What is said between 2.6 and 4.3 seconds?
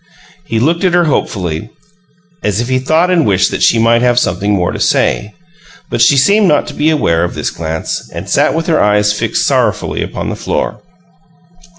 he thought and wished that she might have